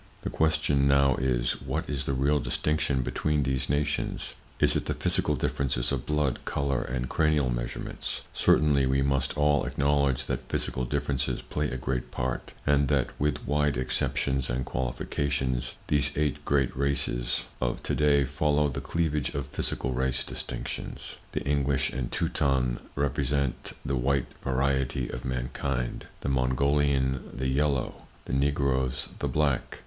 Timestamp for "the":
0.23-0.31, 2.05-2.15, 4.85-4.95, 18.69-18.81, 21.33-21.43, 23.85-23.95, 26.21-26.27, 27.31-27.49, 28.25-28.33, 29.19-29.27